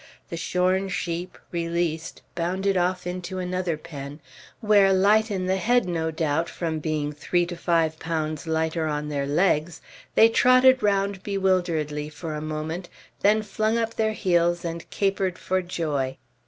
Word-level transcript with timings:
The 0.29 0.35
shorn 0.35 0.89
sheep, 0.89 1.37
released, 1.51 2.23
bounded 2.33 2.75
off 2.75 3.05
into 3.05 3.37
another 3.37 3.77
pen, 3.77 4.19
where, 4.59 4.91
light 4.91 5.29
in 5.29 5.45
the 5.45 5.57
head 5.57 5.87
no 5.87 6.09
doubt 6.09 6.49
from 6.49 6.79
being 6.79 7.13
three 7.13 7.45
to 7.45 7.55
five 7.55 7.99
pounds 7.99 8.47
lighter 8.47 8.87
on 8.87 9.09
their 9.09 9.27
legs, 9.27 9.79
they 10.15 10.27
trotted 10.27 10.81
round 10.81 11.21
bewilderedly 11.21 12.09
for 12.09 12.33
a 12.33 12.41
moment, 12.41 12.89
then 13.19 13.43
flung 13.43 13.77
up 13.77 13.93
their 13.93 14.13
heels 14.13 14.65
and 14.65 14.89
capered 14.89 15.37
for 15.37 15.61
joy. 15.61 16.17